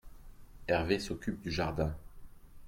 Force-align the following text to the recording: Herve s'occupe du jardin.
Herve 0.67 0.97
s'occupe 0.97 1.43
du 1.43 1.51
jardin. 1.51 1.95